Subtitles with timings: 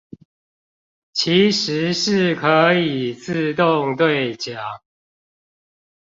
[1.13, 4.57] 其實是可以自動對獎